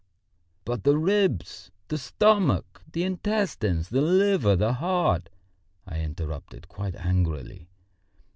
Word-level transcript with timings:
"But 0.65 0.83
the 0.83 0.97
ribs, 0.97 1.69
the 1.89 1.97
stomach, 1.99 2.81
the 2.91 3.03
intestines, 3.03 3.89
the 3.89 4.01
liver, 4.01 4.55
the 4.55 4.73
heart?" 4.73 5.29
I 5.85 5.99
interrupted 5.99 6.67
quite 6.67 6.95
angrily. 6.95 7.69